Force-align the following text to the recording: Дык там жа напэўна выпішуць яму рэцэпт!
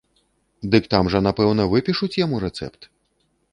Дык 0.75 0.87
там 0.93 1.11
жа 1.17 1.21
напэўна 1.27 1.67
выпішуць 1.75 2.11
яму 2.25 2.43
рэцэпт! 2.47 2.81